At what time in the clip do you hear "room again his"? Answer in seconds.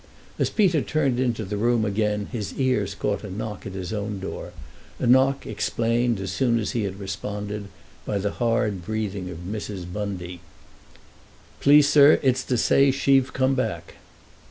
1.57-2.55